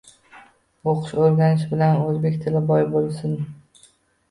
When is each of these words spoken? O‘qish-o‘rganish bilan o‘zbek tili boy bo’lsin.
O‘qish-o‘rganish 0.93 1.67
bilan 1.75 2.01
o‘zbek 2.07 2.41
tili 2.47 2.65
boy 2.73 2.89
bo’lsin. 2.97 3.39